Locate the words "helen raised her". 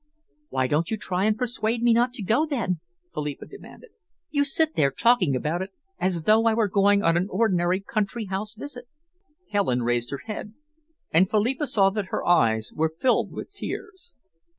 9.51-10.21